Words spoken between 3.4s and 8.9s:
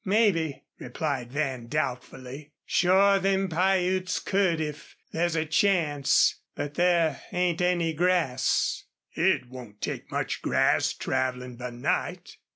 Piutes could if there's a chance. But there ain't any grass."